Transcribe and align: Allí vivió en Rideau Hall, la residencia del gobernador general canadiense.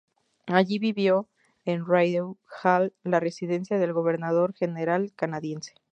Allí 0.47 0.79
vivió 0.79 1.29
en 1.63 1.85
Rideau 1.85 2.39
Hall, 2.63 2.91
la 3.03 3.19
residencia 3.19 3.77
del 3.77 3.93
gobernador 3.93 4.51
general 4.55 5.13
canadiense. 5.15 5.75